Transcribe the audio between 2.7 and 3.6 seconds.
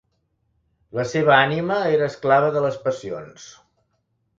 passions.